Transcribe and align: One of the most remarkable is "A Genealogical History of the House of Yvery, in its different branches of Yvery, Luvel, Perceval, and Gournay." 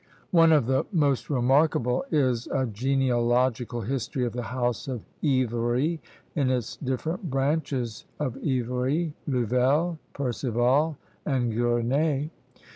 One 0.31 0.51
of 0.51 0.65
the 0.65 0.87
most 0.91 1.29
remarkable 1.29 2.05
is 2.09 2.47
"A 2.47 2.65
Genealogical 2.65 3.81
History 3.81 4.25
of 4.25 4.33
the 4.33 4.41
House 4.41 4.87
of 4.87 5.01
Yvery, 5.21 5.99
in 6.33 6.49
its 6.49 6.75
different 6.77 7.29
branches 7.29 8.05
of 8.19 8.33
Yvery, 8.37 9.13
Luvel, 9.29 9.99
Perceval, 10.15 10.97
and 11.23 11.53
Gournay." 11.53 12.31